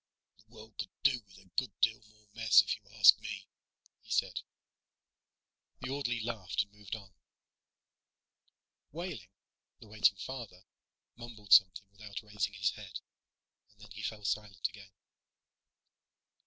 [0.39, 3.45] "The world could do with a good deal more mess, if you ask me,"
[4.01, 4.41] he said.
[5.79, 7.13] The orderly laughed and moved on.
[8.91, 9.29] Wehling,
[9.79, 10.63] the waiting father,
[11.15, 12.99] mumbled something without raising his head.
[13.69, 14.89] And then he fell silent again.